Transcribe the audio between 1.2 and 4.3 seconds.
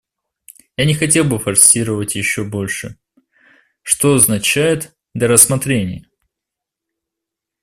бы форсировать еще больше: что